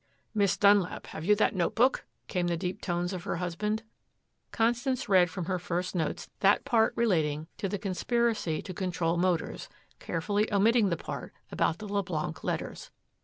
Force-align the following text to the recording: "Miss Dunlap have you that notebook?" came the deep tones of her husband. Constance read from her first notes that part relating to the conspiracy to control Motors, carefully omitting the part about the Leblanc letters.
"Miss 0.33 0.57
Dunlap 0.57 1.05
have 1.05 1.23
you 1.25 1.35
that 1.35 1.53
notebook?" 1.55 2.05
came 2.27 2.47
the 2.47 2.57
deep 2.57 2.81
tones 2.81 3.13
of 3.13 3.21
her 3.25 3.35
husband. 3.35 3.83
Constance 4.49 5.07
read 5.07 5.29
from 5.29 5.45
her 5.45 5.59
first 5.59 5.93
notes 5.93 6.27
that 6.39 6.65
part 6.65 6.91
relating 6.95 7.45
to 7.59 7.69
the 7.69 7.77
conspiracy 7.77 8.63
to 8.63 8.73
control 8.73 9.15
Motors, 9.17 9.69
carefully 9.99 10.51
omitting 10.51 10.89
the 10.89 10.97
part 10.97 11.33
about 11.51 11.77
the 11.77 11.87
Leblanc 11.87 12.43
letters. 12.43 12.89